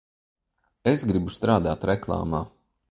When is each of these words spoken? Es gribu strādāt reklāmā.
Es 0.93 1.03
gribu 1.11 1.35
strādāt 1.37 1.87
reklāmā. 1.93 2.43